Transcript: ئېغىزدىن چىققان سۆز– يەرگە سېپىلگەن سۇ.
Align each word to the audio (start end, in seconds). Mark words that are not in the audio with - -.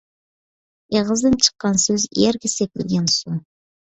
ئېغىزدىن 0.95 1.35
چىققان 1.47 1.77
سۆز– 1.83 2.05
يەرگە 2.21 2.51
سېپىلگەن 2.53 3.07
سۇ. 3.17 3.35